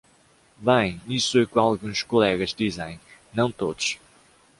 [0.57, 2.99] Bem, isso é o que alguns colegas dizem,
[3.35, 3.99] não todos.